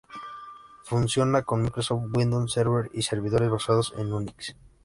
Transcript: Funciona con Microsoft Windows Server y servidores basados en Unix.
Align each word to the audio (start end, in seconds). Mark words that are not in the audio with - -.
Funciona 0.81 1.43
con 1.43 1.61
Microsoft 1.61 2.05
Windows 2.17 2.51
Server 2.51 2.89
y 2.91 3.03
servidores 3.03 3.51
basados 3.51 3.93
en 3.99 4.11
Unix. 4.11 4.55